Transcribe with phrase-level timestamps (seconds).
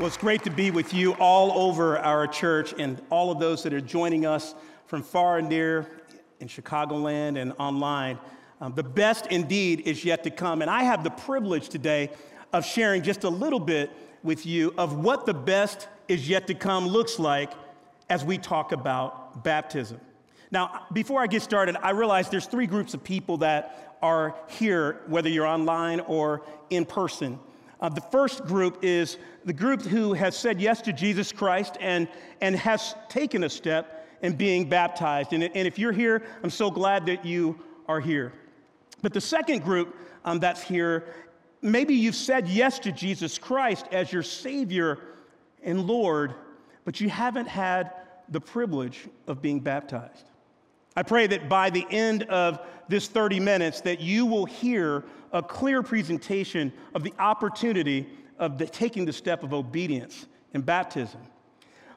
[0.00, 3.62] Well, it's great to be with you all over our church and all of those
[3.64, 4.54] that are joining us
[4.86, 5.90] from far and near
[6.40, 8.18] in Chicagoland and online.
[8.62, 10.62] Um, the best indeed is yet to come.
[10.62, 12.08] And I have the privilege today
[12.54, 13.90] of sharing just a little bit
[14.22, 17.52] with you of what the best is yet to come looks like
[18.08, 20.00] as we talk about baptism.
[20.50, 25.02] Now, before I get started, I realize there's three groups of people that are here,
[25.08, 26.40] whether you're online or
[26.70, 27.38] in person.
[27.80, 32.08] Uh, the first group is the group who has said yes to Jesus Christ and,
[32.40, 35.32] and has taken a step in being baptized.
[35.32, 38.32] And, and if you're here, I'm so glad that you are here.
[39.02, 41.06] But the second group um, that's here,
[41.62, 44.98] maybe you've said yes to Jesus Christ as your Savior
[45.62, 46.34] and Lord,
[46.84, 47.92] but you haven't had
[48.28, 50.29] the privilege of being baptized.
[50.96, 55.42] I pray that by the end of this 30 minutes that you will hear a
[55.42, 58.06] clear presentation of the opportunity
[58.38, 61.20] of the, taking the step of obedience in baptism.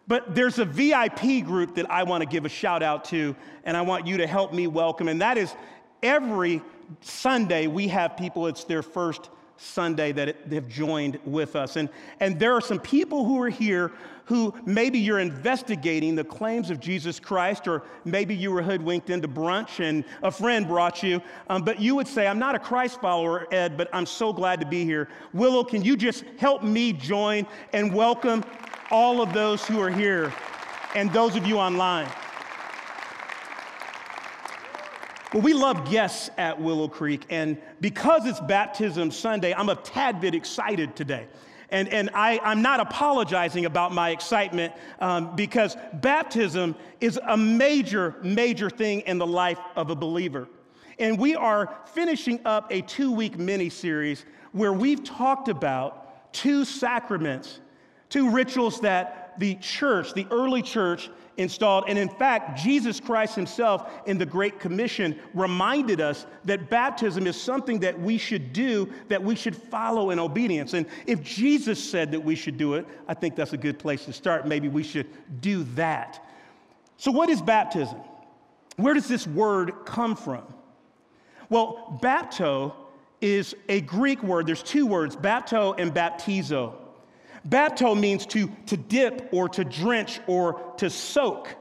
[0.08, 3.75] But there's a VIP group that I want to give a shout out to, and
[3.75, 5.55] I want you to help me welcome, and that is
[6.03, 6.61] every
[7.02, 11.75] Sunday we have people, it's their first Sunday that have joined with us.
[11.75, 13.91] And, and there are some people who are here
[14.25, 19.27] who maybe you're investigating the claims of Jesus Christ, or maybe you were hoodwinked into
[19.27, 23.01] brunch and a friend brought you, um, but you would say, I'm not a Christ
[23.01, 25.09] follower, Ed, but I'm so glad to be here.
[25.33, 28.45] Willow, can you just help me join and welcome
[28.91, 30.33] all of those who are here
[30.95, 32.07] and those of you online?
[35.34, 40.22] Well, we love guests at Willow Creek, and because it's Baptism Sunday, I'm a tad
[40.22, 41.26] bit excited today.
[41.72, 48.14] And, and I, I'm not apologizing about my excitement um, because baptism is a major,
[48.22, 50.48] major thing in the life of a believer.
[51.00, 56.64] And we are finishing up a two week mini series where we've talked about two
[56.64, 57.59] sacraments,
[58.09, 61.86] two rituals that the church, the early church, installed.
[61.88, 67.39] And in fact, Jesus Christ himself in the Great Commission reminded us that baptism is
[67.39, 70.73] something that we should do, that we should follow in obedience.
[70.73, 74.05] And if Jesus said that we should do it, I think that's a good place
[74.05, 74.48] to start.
[74.48, 75.08] Maybe we should
[75.42, 76.23] do that.
[76.98, 77.98] So, what is baptism?
[78.77, 80.43] Where does this word come from?
[81.49, 82.73] Well, bapto
[83.22, 84.48] is a Greek word.
[84.48, 86.76] There's two words, bapto and baptizo.
[87.48, 91.55] Bapto means to, to dip or to drench or to soak.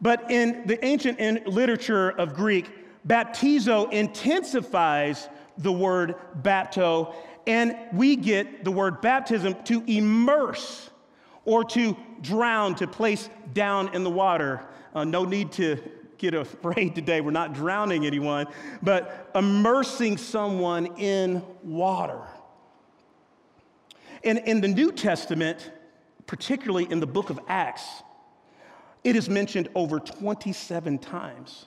[0.00, 2.70] But in the ancient literature of Greek,
[3.06, 7.14] baptizo intensifies the word bapto,
[7.46, 10.90] and we get the word baptism to immerse
[11.44, 14.62] or to drown, to place down in the water.
[14.94, 15.78] Uh, no need to
[16.18, 17.20] get afraid today.
[17.20, 18.46] We're not drowning anyone,
[18.82, 22.22] but immersing someone in water.
[24.24, 25.70] And in the New Testament,
[26.26, 28.02] particularly in the book of Acts,
[29.02, 31.66] it is mentioned over 27 times.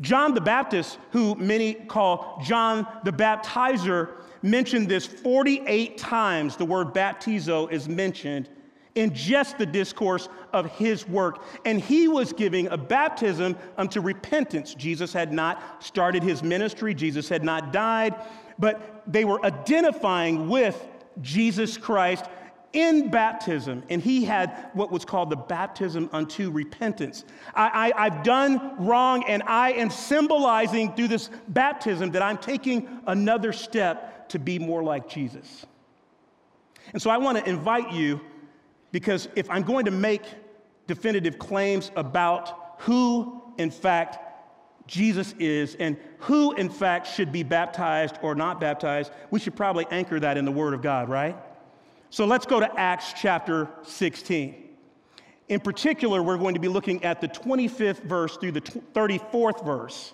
[0.00, 4.10] John the Baptist, who many call John the Baptizer,
[4.42, 6.56] mentioned this 48 times.
[6.56, 8.48] The word baptizo is mentioned
[8.94, 11.42] in just the discourse of his work.
[11.64, 14.74] And he was giving a baptism unto repentance.
[14.74, 18.14] Jesus had not started his ministry, Jesus had not died,
[18.58, 20.88] but they were identifying with
[21.20, 22.24] Jesus Christ
[22.72, 27.24] in baptism, and he had what was called the baptism unto repentance.
[27.54, 33.52] I, have done wrong, and I am symbolizing through this baptism that I'm taking another
[33.52, 35.66] step to be more like Jesus.
[36.94, 38.20] And so I want to invite you,
[38.90, 40.22] because if I'm going to make
[40.86, 44.18] definitive claims about who, in fact,
[44.86, 49.86] Jesus is and who, in fact, should be baptized or not baptized, we should probably
[49.90, 51.36] anchor that in the Word of God, right?
[52.10, 54.54] So let's go to Acts chapter 16.
[55.48, 60.12] In particular, we're going to be looking at the 25th verse through the 34th verse.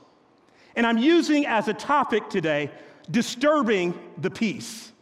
[0.77, 2.71] And I'm using as a topic today
[3.11, 4.93] disturbing the peace,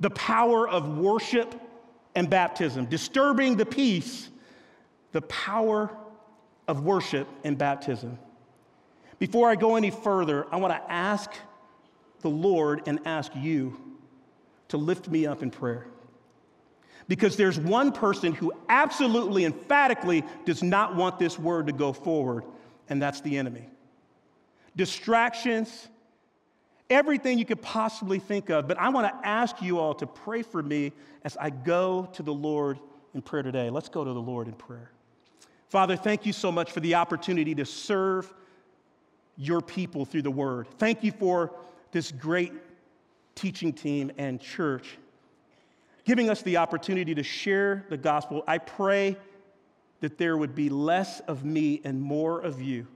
[0.00, 1.54] the power of worship
[2.14, 2.86] and baptism.
[2.86, 4.30] Disturbing the peace,
[5.12, 5.90] the power
[6.68, 8.18] of worship and baptism.
[9.18, 11.30] Before I go any further, I want to ask
[12.20, 13.80] the Lord and ask you
[14.68, 15.86] to lift me up in prayer.
[17.08, 22.44] Because there's one person who absolutely, emphatically does not want this word to go forward,
[22.88, 23.68] and that's the enemy.
[24.74, 25.88] Distractions,
[26.90, 28.66] everything you could possibly think of.
[28.66, 30.92] But I want to ask you all to pray for me
[31.22, 32.78] as I go to the Lord
[33.14, 33.70] in prayer today.
[33.70, 34.90] Let's go to the Lord in prayer.
[35.68, 38.32] Father, thank you so much for the opportunity to serve
[39.36, 40.66] your people through the word.
[40.78, 41.52] Thank you for
[41.92, 42.52] this great
[43.34, 44.98] teaching team and church.
[46.04, 48.44] giving us the opportunity to share the gospel.
[48.46, 49.16] I pray
[50.00, 52.86] that there would be less of me and more of you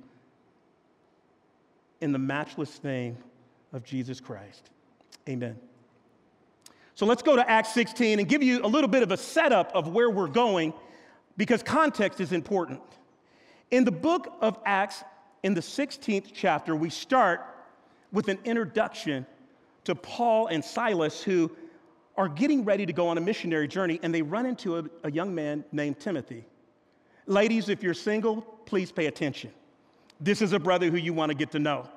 [2.00, 3.18] in the matchless name
[3.72, 4.70] of Jesus Christ.
[5.28, 5.58] Amen.
[6.94, 9.72] So let's go to Acts 16 and give you a little bit of a setup
[9.74, 10.72] of where we're going
[11.36, 12.80] because context is important.
[13.70, 15.02] In the book of Acts,
[15.42, 17.44] in the 16th chapter, we start
[18.12, 19.26] with an introduction
[19.84, 21.50] to Paul and Silas, who
[22.16, 25.10] are getting ready to go on a missionary journey, and they run into a, a
[25.10, 26.44] young man named Timothy.
[27.26, 29.52] Ladies, if you're single, please pay attention.
[30.20, 31.88] This is a brother who you want to get to know.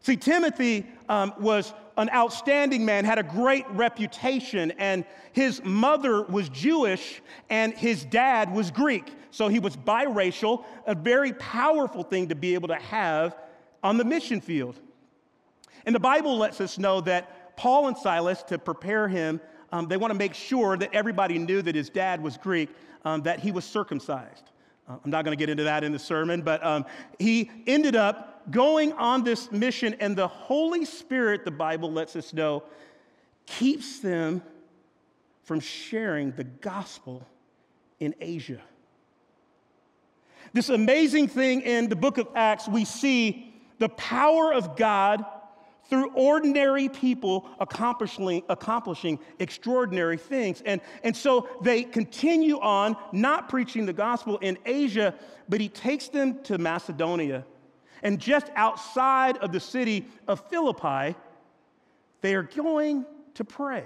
[0.00, 6.48] See, Timothy um, was an outstanding man, had a great reputation, and his mother was
[6.48, 9.12] Jewish and his dad was Greek.
[9.30, 13.36] So he was biracial, a very powerful thing to be able to have
[13.82, 14.78] on the mission field.
[15.86, 19.40] And the Bible lets us know that Paul and Silas, to prepare him,
[19.72, 22.70] um, they want to make sure that everybody knew that his dad was Greek,
[23.04, 24.50] um, that he was circumcised.
[24.88, 26.86] Uh, I'm not going to get into that in the sermon, but um,
[27.18, 32.32] he ended up going on this mission, and the Holy Spirit, the Bible lets us
[32.32, 32.62] know,
[33.46, 34.42] keeps them
[35.44, 37.26] from sharing the gospel
[38.00, 38.60] in Asia.
[40.52, 45.24] This amazing thing in the book of Acts, we see the power of God
[45.88, 50.62] through ordinary people accomplishing, accomplishing extraordinary things.
[50.66, 55.14] And, and so they continue on, not preaching the gospel in Asia,
[55.48, 57.44] but he takes them to Macedonia.
[58.02, 61.16] And just outside of the city of Philippi,
[62.20, 63.04] they are going
[63.34, 63.84] to pray.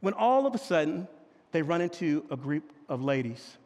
[0.00, 1.08] When all of a sudden,
[1.52, 3.56] they run into a group of ladies.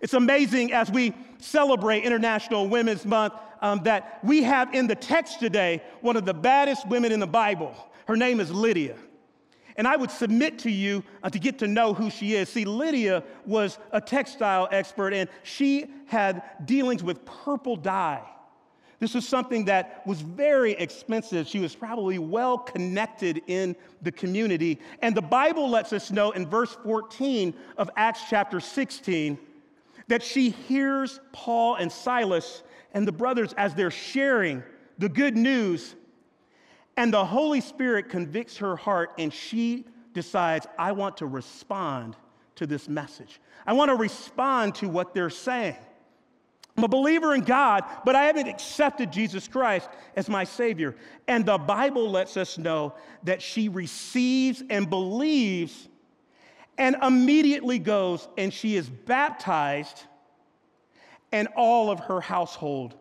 [0.00, 5.40] It's amazing as we celebrate International Women's Month um, that we have in the text
[5.40, 7.74] today one of the baddest women in the Bible.
[8.06, 8.96] Her name is Lydia.
[9.78, 12.48] And I would submit to you uh, to get to know who she is.
[12.48, 18.24] See, Lydia was a textile expert and she had dealings with purple dye.
[18.98, 21.46] This was something that was very expensive.
[21.46, 24.80] She was probably well connected in the community.
[25.00, 29.38] And the Bible lets us know in verse 14 of Acts chapter 16
[30.08, 34.64] that she hears Paul and Silas and the brothers as they're sharing
[34.98, 35.94] the good news.
[36.98, 39.84] And the Holy Spirit convicts her heart, and she
[40.14, 42.16] decides, I want to respond
[42.56, 43.40] to this message.
[43.64, 45.76] I want to respond to what they're saying.
[46.76, 50.96] I'm a believer in God, but I haven't accepted Jesus Christ as my Savior.
[51.28, 55.88] And the Bible lets us know that she receives and believes
[56.78, 60.02] and immediately goes and she is baptized,
[61.30, 62.96] and all of her household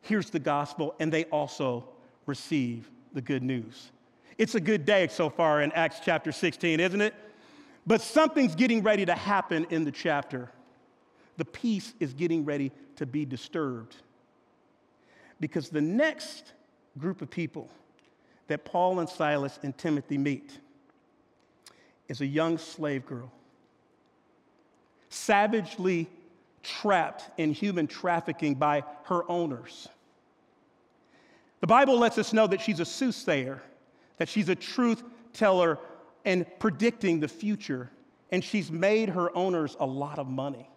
[0.00, 1.86] hears the gospel and they also
[2.24, 3.90] receive the good news.
[4.36, 7.14] It's a good day so far in Acts chapter 16, isn't it?
[7.86, 10.50] But something's getting ready to happen in the chapter.
[11.38, 13.96] The peace is getting ready to be disturbed.
[15.40, 16.52] Because the next
[16.98, 17.70] group of people
[18.48, 20.58] that Paul and Silas and Timothy meet
[22.08, 23.32] is a young slave girl,
[25.08, 26.06] savagely
[26.62, 29.88] trapped in human trafficking by her owners.
[31.60, 33.62] The Bible lets us know that she's a soothsayer,
[34.18, 35.78] that she's a truth teller
[36.24, 37.90] and predicting the future,
[38.30, 40.68] and she's made her owners a lot of money.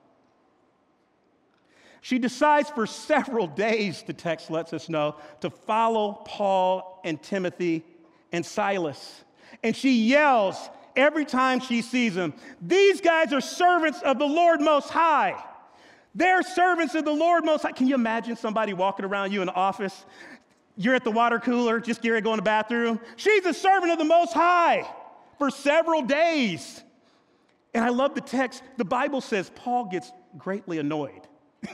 [2.01, 7.83] She decides for several days, the text lets us know, to follow Paul and Timothy
[8.31, 9.23] and Silas.
[9.63, 12.33] And she yells every time she sees them.
[12.61, 15.43] These guys are servants of the Lord Most High.
[16.15, 17.71] They're servants of the Lord Most High.
[17.71, 20.05] Can you imagine somebody walking around you in the office?
[20.81, 23.01] You're at the water cooler, just getting ready to go the bathroom.
[23.17, 24.89] She's a servant of the Most High
[25.37, 26.81] for several days.
[27.73, 28.63] And I love the text.
[28.77, 31.27] The Bible says Paul gets greatly annoyed.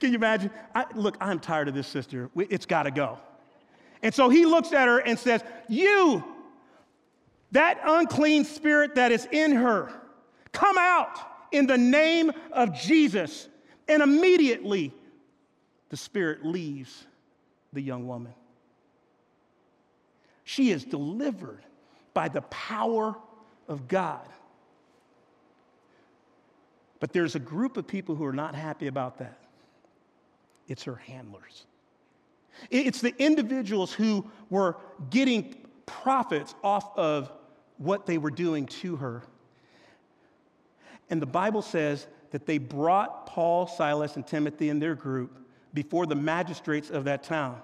[0.00, 0.50] Can you imagine?
[0.74, 2.30] I, look, I'm tired of this sister.
[2.36, 3.18] It's got to go.
[4.02, 6.24] And so he looks at her and says, You
[7.52, 9.92] that unclean spirit that is in her,
[10.52, 11.18] come out
[11.52, 13.46] in the name of Jesus.
[13.88, 14.94] And immediately
[15.90, 17.04] the spirit leaves
[17.72, 18.34] the young woman.
[20.44, 21.62] She is delivered
[22.14, 23.16] by the power
[23.68, 24.26] of God.
[27.00, 29.38] But there's a group of people who are not happy about that.
[30.66, 31.66] It's her handlers.
[32.70, 34.76] It's the individuals who were
[35.10, 35.54] getting
[35.86, 37.30] profits off of
[37.76, 39.22] what they were doing to her.
[41.10, 45.38] And the Bible says that they brought Paul, Silas, and Timothy and their group
[45.74, 47.60] before the magistrates of that town.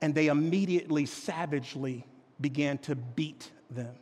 [0.00, 2.04] And they immediately, savagely
[2.40, 3.94] began to beat them.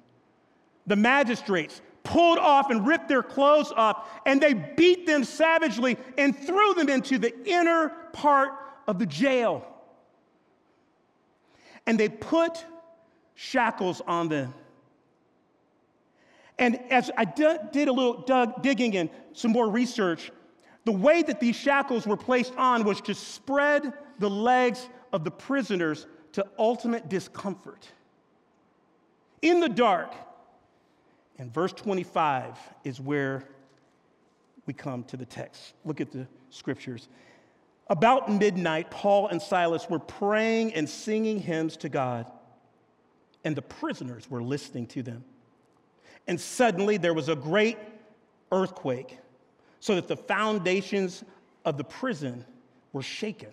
[0.87, 6.37] The magistrates pulled off and ripped their clothes off, and they beat them savagely and
[6.37, 8.51] threw them into the inner part
[8.87, 9.67] of the jail.
[11.87, 12.65] And they put
[13.35, 14.53] shackles on them.
[16.59, 20.31] And as I did a little digging and some more research,
[20.85, 25.31] the way that these shackles were placed on was to spread the legs of the
[25.31, 27.89] prisoners to ultimate discomfort.
[29.41, 30.13] In the dark,
[31.39, 33.45] and verse 25 is where
[34.67, 35.75] we come to the text.
[35.85, 37.09] Look at the scriptures.
[37.89, 42.31] About midnight, Paul and Silas were praying and singing hymns to God,
[43.45, 45.25] and the prisoners were listening to them.
[46.27, 47.77] And suddenly there was a great
[48.51, 49.19] earthquake,
[49.85, 51.23] so that the foundations
[51.67, 52.43] of the prison
[52.95, 53.51] were shaken.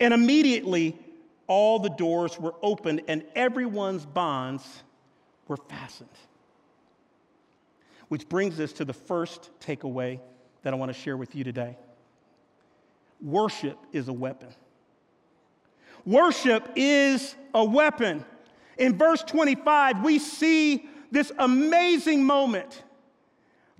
[0.00, 0.98] And immediately
[1.46, 4.82] all the doors were opened and everyone's bonds
[5.46, 6.08] were fastened.
[8.08, 10.18] Which brings us to the first takeaway
[10.62, 11.78] that I want to share with you today
[13.22, 14.48] worship is a weapon.
[16.04, 18.24] Worship is a weapon.
[18.78, 22.82] In verse 25, we see this amazing moment.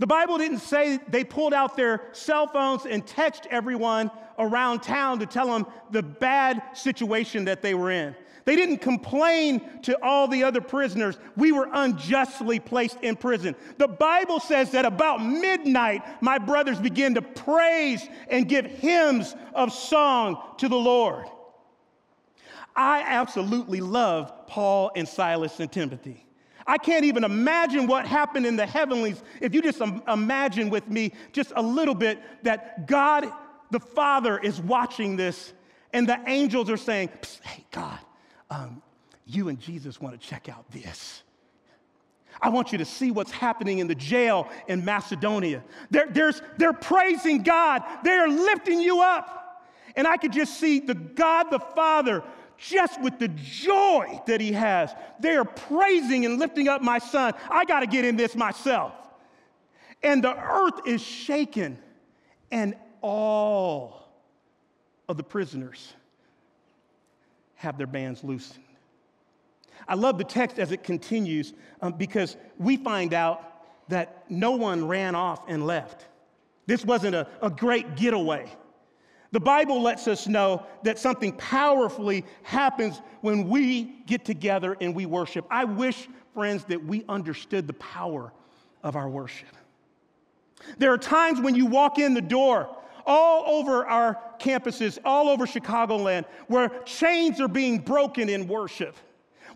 [0.01, 5.19] The Bible didn't say they pulled out their cell phones and text everyone around town
[5.19, 8.17] to tell them the bad situation that they were in.
[8.47, 13.55] They didn't complain to all the other prisoners, we were unjustly placed in prison.
[13.77, 19.71] The Bible says that about midnight, my brothers began to praise and give hymns of
[19.71, 21.27] song to the Lord.
[22.75, 26.27] I absolutely love Paul and Silas and Timothy.
[26.71, 31.13] I can't even imagine what happened in the heavenlies if you just imagine with me
[31.33, 33.29] just a little bit that God
[33.73, 35.53] the Father is watching this
[35.93, 37.11] and the angels are saying,
[37.43, 37.99] Hey, God,
[38.51, 38.83] um,
[39.27, 41.25] you and Jesus want to check out this.
[42.41, 45.65] I want you to see what's happening in the jail in Macedonia.
[45.91, 49.39] They're, they're praising God, they're lifting you up.
[49.97, 52.23] And I could just see the God the Father
[52.61, 54.95] just with the joy that he has.
[55.19, 57.33] They are praising and lifting up my son.
[57.51, 58.93] I got to get in this myself.
[60.03, 61.79] And the earth is shaken,
[62.51, 64.09] and all
[65.09, 65.93] of the prisoners
[67.57, 68.65] have their bands loosened.
[69.89, 71.53] I love the text as it continues
[71.83, 73.43] um, because we find out
[73.89, 76.07] that no one ran off and left.
[76.67, 78.51] This wasn't a, a great getaway.
[79.33, 85.07] The Bible lets us know that something powerfully happens when we get together and we
[85.07, 85.47] worship.
[85.51, 88.33] I wish, friends, that we understood the power
[88.83, 89.49] of our worship.
[90.79, 95.47] There are times when you walk in the door all over our campuses, all over
[95.47, 98.97] Chicagoland, where chains are being broken in worship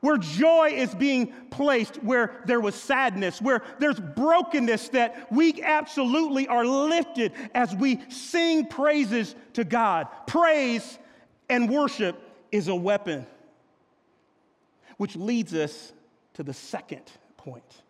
[0.04, 6.46] where joy is being placed, where there was sadness, where there's brokenness, that we absolutely
[6.46, 10.06] are lifted as we sing praises to God.
[10.26, 10.99] Praise
[11.49, 12.20] and worship
[12.52, 13.26] is a weapon,
[14.99, 15.94] which leads us
[16.34, 17.82] to the second point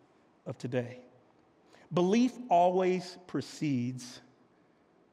[0.45, 0.99] of today.
[1.93, 4.21] Belief always precedes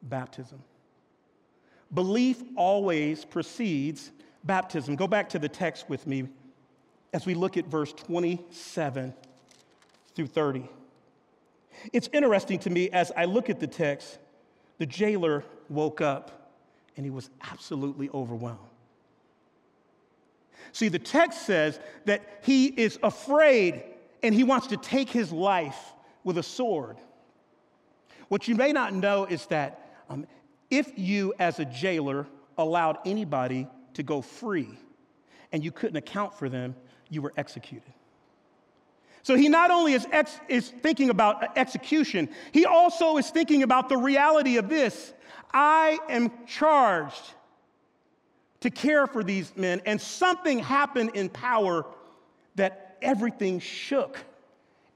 [0.04, 0.62] baptism.
[1.92, 4.12] Belief always precedes
[4.44, 4.94] baptism.
[4.94, 6.28] Go back to the text with me
[7.12, 9.14] as we look at verse 27
[10.14, 10.68] through 30.
[11.92, 14.18] It's interesting to me as I look at the text,
[14.78, 16.52] the jailer woke up
[16.96, 18.58] and he was absolutely overwhelmed.
[20.72, 23.82] See, the text says that he is afraid
[24.22, 25.92] and he wants to take his life
[26.24, 26.96] with a sword.
[28.28, 30.26] What you may not know is that um,
[30.70, 32.26] if you, as a jailer,
[32.56, 34.70] allowed anybody to go free
[35.52, 36.74] and you couldn't account for them,
[37.12, 37.92] you were executed.
[39.22, 43.88] So he not only is, ex- is thinking about execution, he also is thinking about
[43.88, 45.12] the reality of this
[45.54, 47.34] I am charged
[48.60, 51.84] to care for these men, and something happened in power
[52.54, 54.18] that everything shook.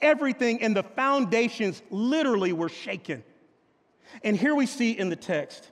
[0.01, 3.23] Everything and the foundations literally were shaken.
[4.23, 5.71] And here we see in the text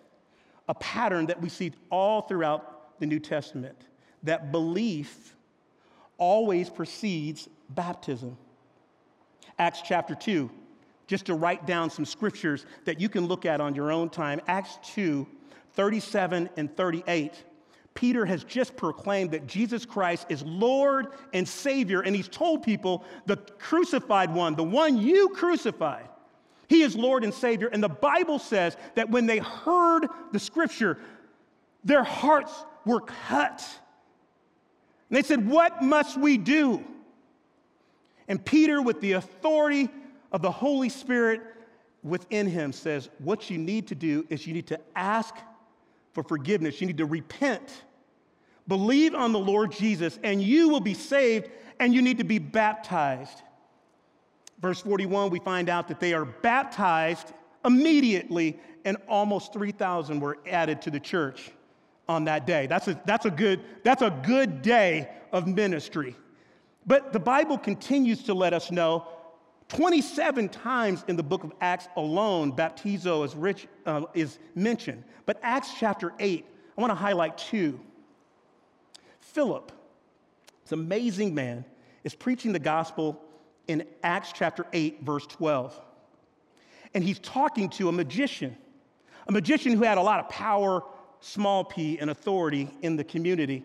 [0.69, 3.77] a pattern that we see all throughout the New Testament
[4.23, 5.35] that belief
[6.19, 8.37] always precedes baptism.
[9.59, 10.51] Acts chapter 2,
[11.07, 14.41] just to write down some scriptures that you can look at on your own time.
[14.47, 15.27] Acts 2,
[15.75, 17.45] 37 and 38.
[17.95, 23.05] Peter has just proclaimed that Jesus Christ is Lord and Savior, and he's told people
[23.27, 26.09] the crucified one, the one you crucified,
[26.69, 27.69] he is Lord and Savior.
[27.69, 30.99] And the Bible says that when they heard the scripture,
[31.85, 32.53] their hearts
[32.85, 33.65] were cut.
[35.15, 36.83] And they said, What must we do?
[38.27, 39.89] And Peter, with the authority
[40.33, 41.41] of the Holy Spirit
[42.03, 45.37] within him, says, What you need to do is you need to ask
[46.15, 46.81] for forgiveness.
[46.81, 47.85] You need to repent,
[48.67, 52.41] believe on the Lord Jesus, and you will be saved, and you need to be
[52.41, 53.41] baptized.
[54.61, 57.33] Verse 41, we find out that they are baptized
[57.65, 61.53] immediately, and almost 3,000 were added to the church
[62.09, 62.67] on that day.
[62.67, 66.17] That's a, that's, a good, that's a good day of ministry.
[66.87, 69.09] But the Bible continues to let us know
[69.69, 75.03] 27 times in the book of Acts alone, baptizo is, rich, uh, is mentioned.
[75.27, 76.45] But Acts chapter 8,
[76.77, 77.81] I want to highlight two.
[79.21, 79.73] Philip,
[80.63, 81.65] this amazing man,
[82.05, 83.21] is preaching the gospel
[83.67, 85.81] in Acts chapter 8, verse 12.
[86.93, 88.57] And he's talking to a magician,
[89.27, 90.83] a magician who had a lot of power,
[91.25, 93.65] small p, and authority in the community.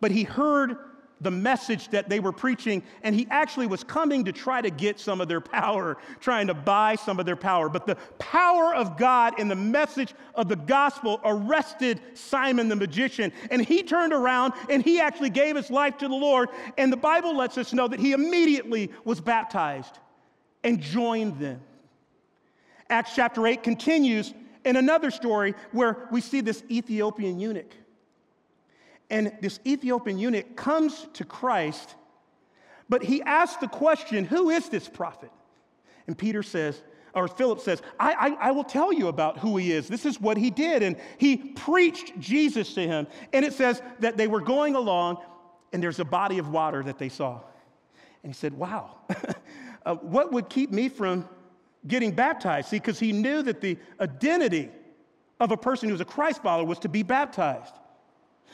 [0.00, 0.76] But he heard
[1.20, 4.98] the message that they were preaching, and he actually was coming to try to get
[4.98, 7.68] some of their power, trying to buy some of their power.
[7.68, 13.32] But the power of God and the message of the gospel arrested Simon the magician,
[13.50, 16.48] and he turned around and he actually gave his life to the Lord.
[16.78, 19.98] And the Bible lets us know that he immediately was baptized
[20.64, 21.60] and joined them.
[22.88, 24.32] Acts chapter 8 continues
[24.64, 27.72] in another story where we see this Ethiopian eunuch
[29.10, 31.96] and this Ethiopian eunuch comes to Christ,
[32.88, 35.30] but he asks the question, Who is this prophet?
[36.06, 36.80] And Peter says,
[37.12, 39.88] or Philip says, I, I, I, will tell you about who he is.
[39.88, 40.84] This is what he did.
[40.84, 43.08] And he preached Jesus to him.
[43.32, 45.18] And it says that they were going along,
[45.72, 47.40] and there's a body of water that they saw.
[48.22, 48.98] And he said, Wow,
[49.86, 51.28] uh, what would keep me from
[51.86, 52.68] getting baptized?
[52.68, 54.70] See, because he knew that the identity
[55.38, 57.74] of a person who was a Christ follower was to be baptized.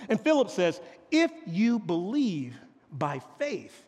[0.09, 0.81] And Philip says,
[1.11, 2.55] If you believe
[2.93, 3.85] by faith,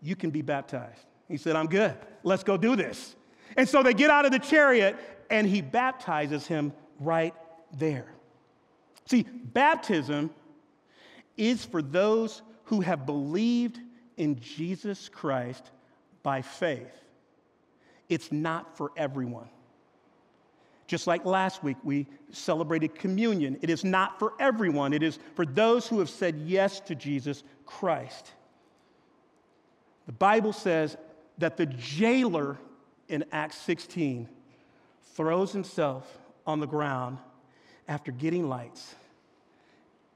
[0.00, 1.04] you can be baptized.
[1.28, 1.96] He said, I'm good.
[2.22, 3.14] Let's go do this.
[3.56, 4.96] And so they get out of the chariot
[5.30, 7.34] and he baptizes him right
[7.76, 8.12] there.
[9.06, 10.30] See, baptism
[11.36, 13.78] is for those who have believed
[14.16, 15.70] in Jesus Christ
[16.22, 16.99] by faith.
[18.10, 19.48] It's not for everyone.
[20.86, 23.56] Just like last week, we celebrated communion.
[23.62, 27.44] It is not for everyone, it is for those who have said yes to Jesus
[27.64, 28.32] Christ.
[30.06, 30.96] The Bible says
[31.38, 32.58] that the jailer
[33.08, 34.28] in Acts 16
[35.14, 37.18] throws himself on the ground
[37.88, 38.94] after getting lights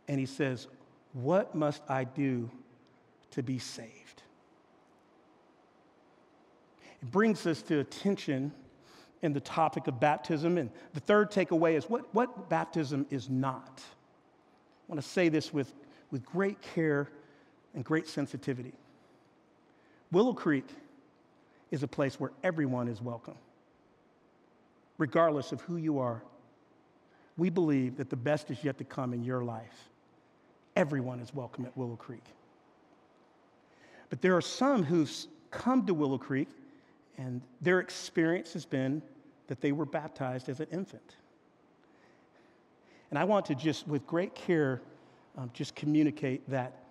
[0.09, 0.67] and he says,
[1.13, 2.51] What must I do
[3.33, 4.04] to be saved?
[7.05, 8.51] It brings us to attention
[9.21, 10.57] in the topic of baptism.
[10.57, 13.83] And the third takeaway is what, what baptism is not.
[13.85, 15.75] I want to say this with,
[16.11, 17.11] with great care
[17.75, 18.73] and great sensitivity.
[20.13, 20.67] Willow Creek
[21.71, 23.37] is a place where everyone is welcome,
[24.97, 26.23] regardless of who you are.
[27.37, 29.91] We believe that the best is yet to come in your life.
[30.75, 32.25] Everyone is welcome at Willow Creek.
[34.09, 35.13] But there are some who've
[35.51, 36.49] come to Willow Creek
[37.19, 39.03] and their experience has been
[39.47, 41.17] that they were baptized as an infant.
[43.11, 44.81] And I want to just, with great care,
[45.37, 46.85] um, just communicate that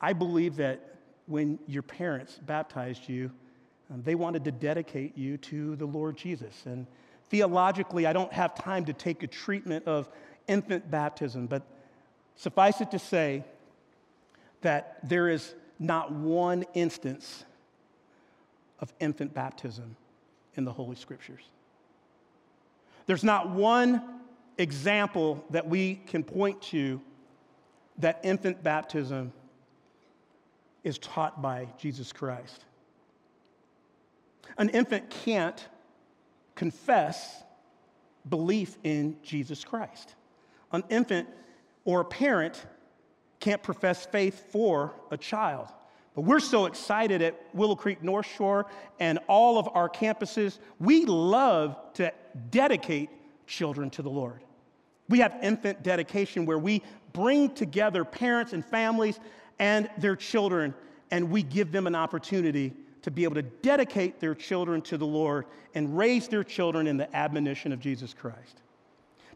[0.00, 3.30] I believe that when your parents baptized you,
[3.90, 6.62] um, they wanted to dedicate you to the Lord Jesus.
[6.66, 6.86] And
[7.30, 10.08] theologically, I don't have time to take a treatment of
[10.46, 11.62] infant baptism, but
[12.36, 13.44] suffice it to say
[14.60, 17.44] that there is not one instance
[18.80, 19.96] of infant baptism
[20.56, 21.42] in the Holy Scriptures.
[23.06, 24.02] There's not one
[24.58, 27.00] example that we can point to
[27.98, 29.32] that infant baptism
[30.82, 32.64] is taught by Jesus Christ.
[34.58, 35.66] An infant can't
[36.54, 37.42] confess
[38.28, 40.14] belief in Jesus Christ.
[40.72, 41.28] An infant
[41.84, 42.64] or a parent
[43.40, 45.68] can't profess faith for a child.
[46.14, 48.66] But we're so excited at Willow Creek North Shore
[49.00, 50.58] and all of our campuses.
[50.78, 52.12] We love to
[52.50, 53.10] dedicate
[53.46, 54.42] children to the Lord.
[55.08, 59.18] We have infant dedication where we bring together parents and families
[59.58, 60.74] and their children,
[61.10, 62.72] and we give them an opportunity
[63.02, 66.96] to be able to dedicate their children to the Lord and raise their children in
[66.96, 68.62] the admonition of Jesus Christ.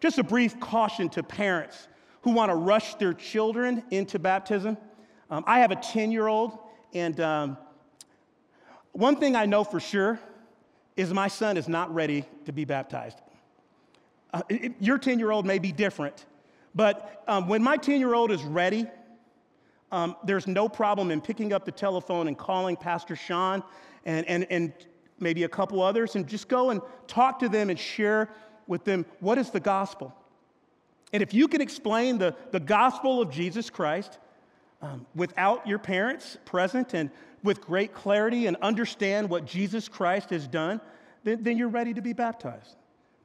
[0.01, 1.89] Just a brief caution to parents
[2.23, 4.79] who want to rush their children into baptism.
[5.31, 6.59] Um, I have a 10 year old
[6.95, 7.59] and um,
[8.93, 10.19] one thing I know for sure
[10.97, 13.21] is my son is not ready to be baptized.
[14.33, 16.27] Uh, it, your 10 year old may be different,
[16.75, 18.87] but um, when my 10 year old is ready,
[19.93, 23.63] um, there's no problem in picking up the telephone and calling Pastor Sean
[24.05, 24.73] and, and, and
[25.19, 28.29] maybe a couple others and just go and talk to them and share
[28.67, 30.15] with them what is the gospel.
[31.13, 34.19] And if you can explain the, the gospel of Jesus Christ
[34.81, 37.11] um, without your parents present and
[37.43, 40.81] with great clarity and understand what Jesus Christ has done,
[41.25, 42.77] then, then you're ready to be baptized.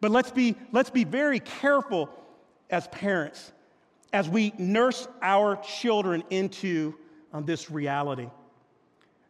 [0.01, 2.09] But let's be, let's be very careful
[2.69, 3.51] as parents
[4.11, 6.93] as we nurse our children into
[7.33, 8.29] um, this reality.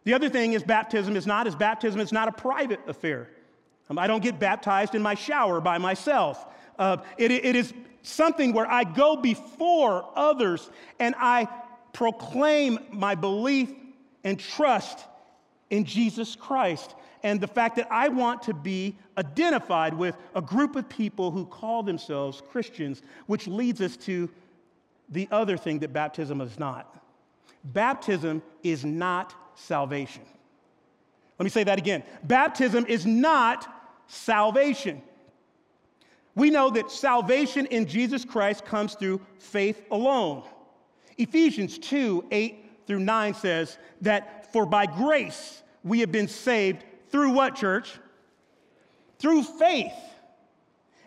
[0.03, 3.29] The other thing is baptism is not, is baptism is not a private affair.
[3.89, 6.45] Um, I don't get baptized in my shower by myself.
[6.77, 11.47] Uh, it, it is something where I go before others and I
[11.93, 13.71] proclaim my belief
[14.23, 15.06] and trust
[15.69, 20.75] in Jesus Christ and the fact that I want to be identified with a group
[20.75, 24.29] of people who call themselves Christians, which leads us to
[25.10, 27.01] the other thing that baptism is not.
[27.63, 30.23] Baptism is not salvation.
[31.39, 32.03] Let me say that again.
[32.23, 33.67] Baptism is not
[34.08, 35.01] salvation.
[36.36, 40.43] We know that salvation in Jesus Christ comes through faith alone.
[41.17, 47.32] Ephesians 2 8 through 9 says that for by grace we have been saved through
[47.32, 47.91] what, church?
[49.19, 49.93] Through faith.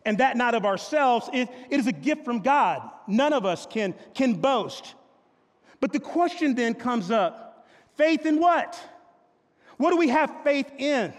[0.05, 2.89] And that not of ourselves, it, it is a gift from God.
[3.09, 4.95] None of us can, can boast.
[5.81, 7.67] But the question then comes up
[7.97, 8.79] faith in what?
[9.79, 11.13] What do we have faith in?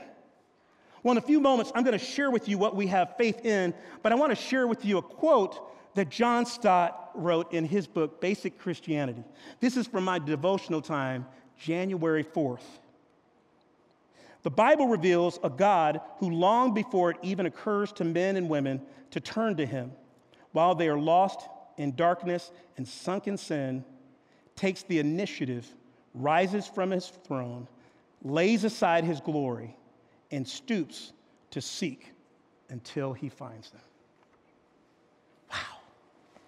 [1.04, 3.46] Well, in a few moments, I'm going to share with you what we have faith
[3.46, 5.60] in, but I want to share with you a quote
[5.98, 9.24] that John Stott wrote in his book, Basic Christianity.
[9.60, 11.26] This is from my devotional time,
[11.58, 12.62] January 4th.
[14.44, 18.80] The Bible reveals a God who, long before it even occurs to men and women
[19.10, 19.92] to turn to him,
[20.52, 21.42] while they are lost
[21.78, 23.84] in darkness and sunk in sin,
[24.56, 25.68] takes the initiative,
[26.14, 27.68] rises from his throne,
[28.22, 29.76] lays aside his glory,
[30.30, 31.12] and stoops
[31.50, 32.14] to seek
[32.70, 33.82] until he finds them.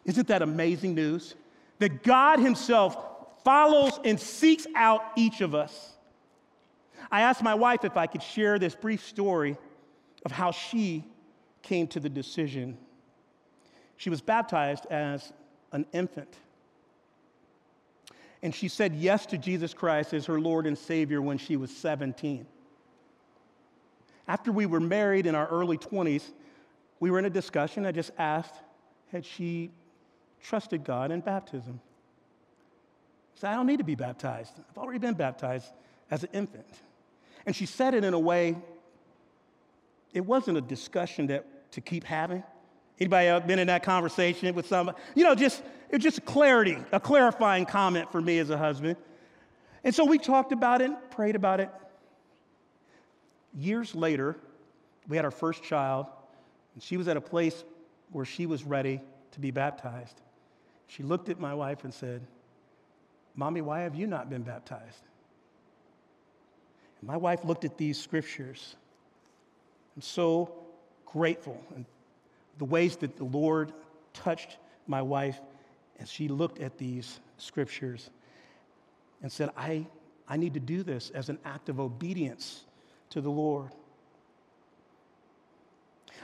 [0.09, 1.35] Isn't that amazing news?
[1.77, 2.97] That God Himself
[3.43, 5.93] follows and seeks out each of us.
[7.11, 9.55] I asked my wife if I could share this brief story
[10.25, 11.05] of how she
[11.61, 12.75] came to the decision.
[13.97, 15.31] She was baptized as
[15.71, 16.35] an infant.
[18.41, 21.69] And she said yes to Jesus Christ as her Lord and Savior when she was
[21.69, 22.47] 17.
[24.27, 26.31] After we were married in our early 20s,
[26.99, 27.85] we were in a discussion.
[27.85, 28.55] I just asked,
[29.11, 29.69] had she
[30.43, 31.79] trusted God in baptism?
[33.35, 34.53] Said, I don't need to be baptized.
[34.69, 35.71] I've already been baptized
[36.11, 36.67] as an infant.
[37.45, 38.57] And she said it in a way,
[40.13, 42.43] it wasn't a discussion that to keep having.
[42.99, 44.97] Anybody been in that conversation with somebody?
[45.15, 48.97] You know, just it's just clarity, a clarifying comment for me as a husband.
[49.83, 51.69] And so we talked about it, prayed about it.
[53.55, 54.35] Years later,
[55.07, 56.07] we had our first child,
[56.73, 57.63] and she was at a place
[58.11, 60.21] where she was ready to be baptized.
[60.89, 62.21] She looked at my wife and said,
[63.35, 65.03] Mommy, why have you not been baptized?
[66.99, 68.75] And my wife looked at these scriptures.
[69.95, 70.51] I'm so
[71.05, 71.85] grateful and
[72.57, 73.71] the ways that the Lord
[74.13, 75.39] touched my wife
[75.99, 78.09] as she looked at these scriptures
[79.21, 79.85] and said, I,
[80.27, 82.65] I need to do this as an act of obedience
[83.11, 83.69] to the Lord.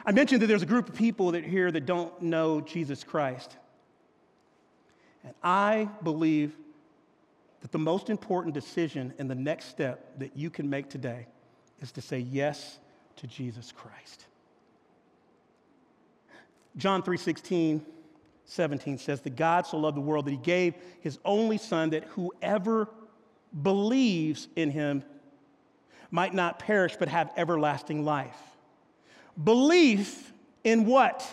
[0.06, 3.58] I mentioned that there's a group of people that here that don't know Jesus Christ.
[5.25, 6.55] And I believe
[7.61, 11.25] that the most important decision and the next step that you can make today
[11.81, 12.77] is to say yes
[13.17, 14.25] to Jesus Christ.
[16.77, 17.81] John 3:16
[18.47, 22.03] 17 says that God so loved the world that he gave his only son that
[22.03, 22.88] whoever
[23.63, 25.03] believes in him
[26.11, 28.38] might not perish but have everlasting life.
[29.43, 30.31] Belief
[30.63, 31.25] in what?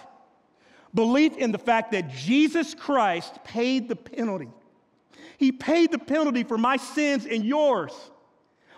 [0.95, 4.49] Belief in the fact that Jesus Christ paid the penalty.
[5.39, 7.93] He paid the penalty for my sins and yours.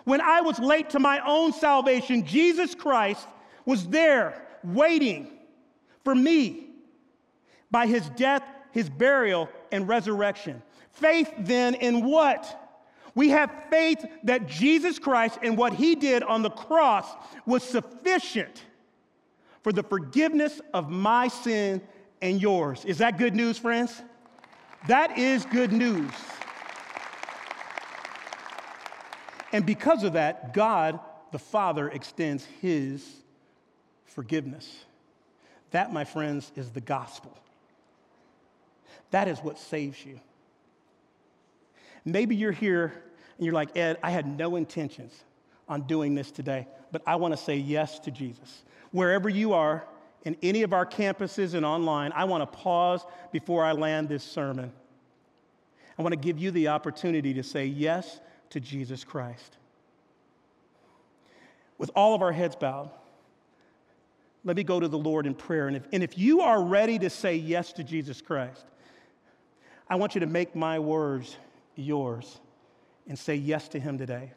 [0.05, 3.27] When I was late to my own salvation, Jesus Christ
[3.65, 5.27] was there waiting
[6.03, 6.69] for me
[7.69, 10.61] by his death, his burial, and resurrection.
[10.93, 12.61] Faith then in what?
[13.15, 17.07] We have faith that Jesus Christ and what he did on the cross
[17.45, 18.63] was sufficient
[19.63, 21.81] for the forgiveness of my sin
[22.21, 22.85] and yours.
[22.85, 24.01] Is that good news, friends?
[24.87, 26.11] That is good news.
[29.51, 30.99] And because of that, God
[31.31, 33.05] the Father extends his
[34.05, 34.85] forgiveness.
[35.71, 37.37] That, my friends, is the gospel.
[39.11, 40.19] That is what saves you.
[42.05, 43.03] Maybe you're here
[43.37, 45.13] and you're like, Ed, I had no intentions
[45.67, 48.63] on doing this today, but I want to say yes to Jesus.
[48.91, 49.85] Wherever you are,
[50.25, 54.23] in any of our campuses and online, I want to pause before I land this
[54.23, 54.71] sermon.
[55.97, 59.57] I want to give you the opportunity to say yes to Jesus Christ.
[61.77, 62.89] With all of our heads bowed,
[64.43, 65.67] let me go to the Lord in prayer.
[65.67, 68.65] And if, and if you are ready to say yes to Jesus Christ,
[69.87, 71.37] I want you to make my words
[71.75, 72.39] yours
[73.07, 74.31] and say yes to Him today.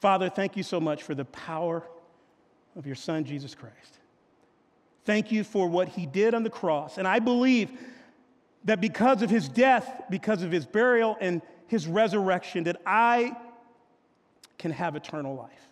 [0.00, 1.82] Father, thank you so much for the power
[2.76, 3.98] of your Son, Jesus Christ.
[5.04, 6.98] Thank you for what He did on the cross.
[6.98, 7.70] And I believe
[8.64, 13.36] that because of His death, because of His burial, and His resurrection, that I
[14.58, 15.68] can have eternal life.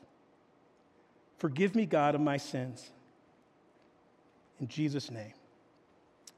[1.38, 2.90] Forgive me, God, of my sins.
[4.60, 5.34] In Jesus' name,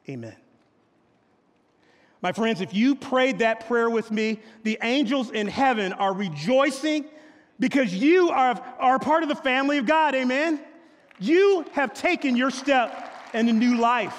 [0.09, 0.37] amen.
[2.23, 7.07] My friends, if you prayed that prayer with me, the angels in heaven are rejoicing
[7.59, 10.15] because you are, are part of the family of God.
[10.15, 10.61] Amen?
[11.21, 14.17] You have taken your step in a new life.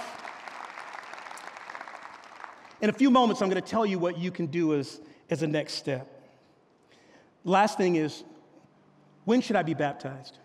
[2.80, 5.44] In a few moments, I'm going to tell you what you can do as, as
[5.44, 6.08] a next step.
[7.44, 8.24] Last thing is,
[9.26, 10.38] when should I be baptized?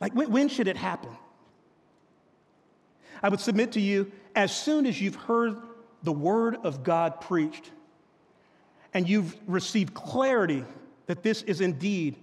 [0.00, 1.10] Like, when, when should it happen?
[3.22, 5.56] I would submit to you as soon as you've heard
[6.02, 7.70] the word of God preached
[8.92, 10.64] and you've received clarity
[11.06, 12.16] that this is indeed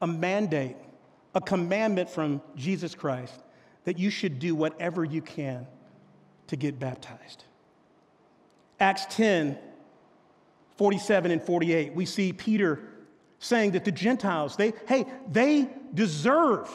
[0.00, 0.76] a mandate,
[1.34, 3.34] a commandment from Jesus Christ,
[3.84, 5.66] that you should do whatever you can
[6.46, 7.44] to get baptized.
[8.80, 9.58] Acts 10
[10.76, 12.80] 47 and 48, we see Peter
[13.38, 16.68] saying that the Gentiles, they, hey, they deserve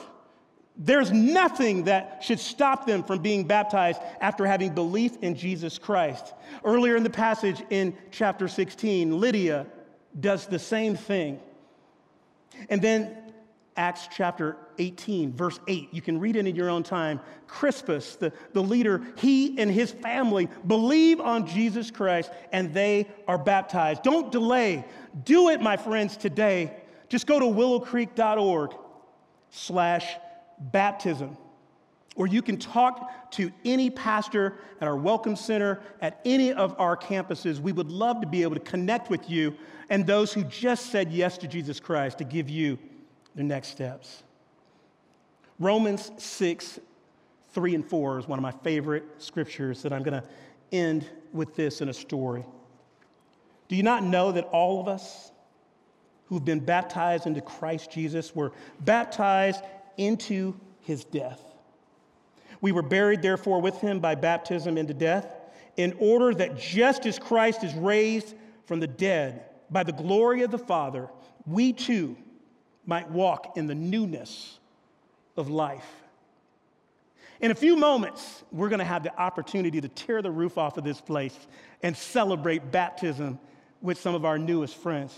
[0.82, 6.34] there's nothing that should stop them from being baptized after having belief in Jesus Christ.
[6.64, 9.68] Earlier in the passage in chapter 16, Lydia
[10.22, 11.42] does the same thing.
[12.70, 13.29] And then
[13.80, 17.22] Acts chapter 18, verse 8, you can read it in your own time.
[17.48, 23.38] Crispus, the, the leader, he and his family believe on Jesus Christ and they are
[23.38, 24.04] baptized.
[24.04, 24.84] Don't delay.
[25.24, 26.76] Do it, my friends, today.
[27.08, 28.76] Just go to willowcreek.org
[29.50, 30.14] slash
[30.60, 31.38] baptism.
[32.18, 36.98] Or you can talk to any pastor at our Welcome Center, at any of our
[36.98, 37.62] campuses.
[37.62, 39.56] We would love to be able to connect with you
[39.90, 42.78] and those who just said yes to Jesus Christ to give you
[43.40, 44.24] the next steps.
[45.60, 46.82] Romans 6,
[47.54, 50.28] 3 and 4 is one of my favorite scriptures that I'm going to
[50.74, 52.44] end with this in a story.
[53.70, 55.32] Do you not know that all of us
[56.26, 59.64] who've been baptized into Christ Jesus were baptized
[59.96, 61.42] into his death.
[62.60, 65.34] We were buried, therefore, with him by baptism into death,
[65.78, 70.52] in order that just as Christ is raised from the dead by the glory of
[70.52, 71.08] the Father,
[71.48, 72.18] we too
[72.90, 74.60] might walk in the newness
[75.38, 75.88] of life.
[77.40, 80.78] In a few moments, we're going to have the opportunity to tear the roof off
[80.78, 81.38] of this place
[81.84, 83.40] and celebrate baptism
[83.82, 85.18] with some of our newest friends.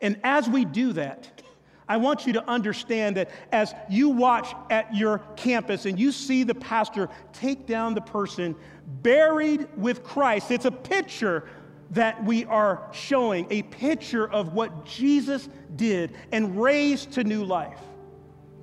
[0.00, 1.42] And as we do that,
[1.86, 6.42] I want you to understand that as you watch at your campus and you see
[6.44, 8.56] the pastor take down the person
[9.02, 11.46] buried with Christ, it's a picture
[11.90, 17.78] that we are showing, a picture of what Jesus did and raised to new life.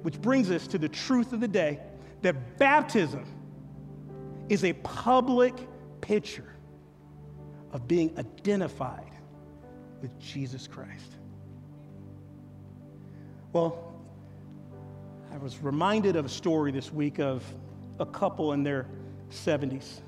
[0.02, 1.80] Which brings us to the truth of the day
[2.22, 3.26] that baptism
[4.50, 5.56] is a public
[6.02, 6.56] picture
[7.72, 9.12] of being identified
[10.02, 11.18] with Jesus Christ.
[13.54, 13.94] Well,
[15.32, 17.44] I was reminded of a story this week of
[18.00, 18.88] a couple in their
[19.30, 20.02] 70s.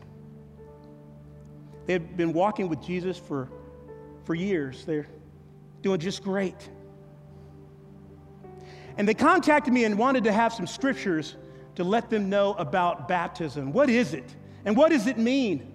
[1.85, 3.49] They had been walking with Jesus for,
[4.23, 4.85] for years.
[4.85, 5.07] They're
[5.81, 6.69] doing just great.
[8.97, 11.35] And they contacted me and wanted to have some scriptures
[11.75, 13.73] to let them know about baptism.
[13.73, 14.35] What is it?
[14.65, 15.71] And what does it mean?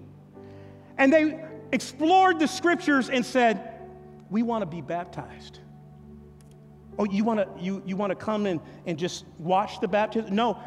[0.97, 3.81] And they explored the scriptures and said,
[4.31, 5.61] We want to be baptized.
[6.99, 10.35] Oh, you want to you, you want to come and, and just watch the baptism?
[10.35, 10.59] No,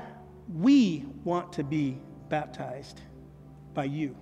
[0.54, 1.98] we want to be
[2.30, 3.02] baptized
[3.74, 4.16] by you.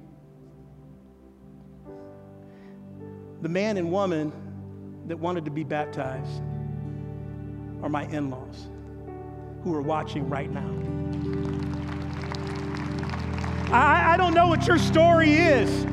[3.41, 4.33] The man and woman
[5.07, 6.41] that wanted to be baptized
[7.81, 8.67] are my in laws
[9.63, 10.69] who are watching right now.
[13.71, 15.85] I, I don't know what your story is,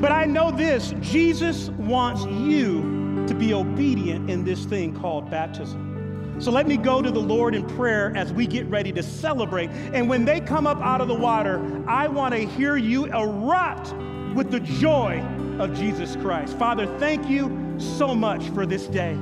[0.00, 6.36] but I know this Jesus wants you to be obedient in this thing called baptism.
[6.38, 9.70] So let me go to the Lord in prayer as we get ready to celebrate.
[9.70, 13.94] And when they come up out of the water, I want to hear you erupt
[14.34, 15.24] with the joy
[15.60, 16.56] of Jesus Christ.
[16.58, 19.14] Father, thank you so much for this day.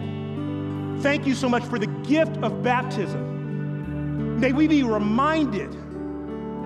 [1.01, 4.39] Thank you so much for the gift of baptism.
[4.39, 5.75] May we be reminded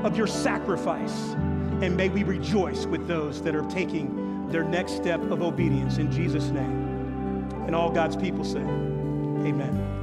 [0.05, 1.35] of your sacrifice,
[1.83, 6.11] and may we rejoice with those that are taking their next step of obedience in
[6.11, 7.49] Jesus' name.
[7.67, 9.96] And all God's people say, Amen.